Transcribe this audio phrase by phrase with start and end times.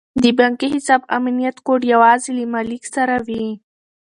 [0.23, 3.45] د بانکي حساب امنیتي کوډ یوازې له مالیک سره وي.